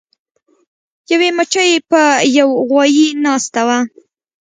یوې 1.11 1.29
مچۍ 1.37 1.71
په 1.89 2.01
یو 2.37 2.49
غوایي 2.67 3.07
ناسته 3.23 3.61
وه. 3.67 3.79